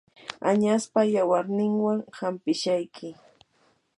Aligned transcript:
añaspa 0.51 1.01
yawarninwanmi 1.15 2.07
hanpishayki. 2.19 3.07